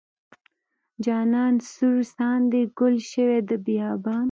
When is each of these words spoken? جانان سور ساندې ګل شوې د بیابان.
جانان 1.05 1.53
سور 1.71 1.97
ساندې 2.15 2.61
ګل 2.79 2.95
شوې 3.11 3.39
د 3.49 3.51
بیابان. 3.65 4.19